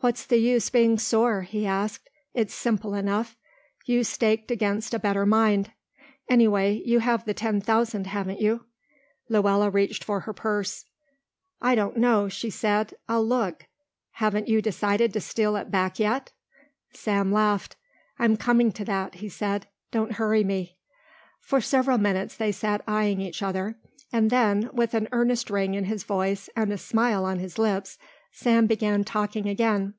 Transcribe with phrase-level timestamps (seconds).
[0.00, 2.08] "What's the use being sore?" he asked.
[2.32, 3.36] "It's simple enough.
[3.86, 5.72] You staked against a better mind.
[6.30, 8.66] Anyway you have the ten thousand, haven't you?"
[9.28, 10.84] Luella reached for her purse.
[11.60, 13.66] "I don't know," she said, "I'll look.
[14.12, 16.30] Haven't you decided to steal it back yet?"
[16.92, 17.74] Sam laughed.
[18.16, 20.76] "I'm coming to that," he said, "don't hurry me."
[21.40, 23.76] For several minutes they sat eyeing each other,
[24.12, 27.98] and then, with an earnest ring in his voice and a smile on his lips,
[28.32, 29.94] Sam began talking again.